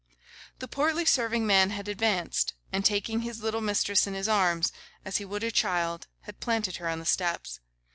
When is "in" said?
4.07-4.15